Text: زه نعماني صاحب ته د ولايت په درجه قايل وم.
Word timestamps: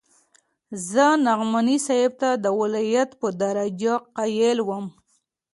زه 0.89 1.05
نعماني 1.25 1.77
صاحب 1.85 2.11
ته 2.21 2.29
د 2.43 2.45
ولايت 2.61 3.09
په 3.21 3.27
درجه 3.41 3.93
قايل 4.17 4.57
وم. 4.69 4.85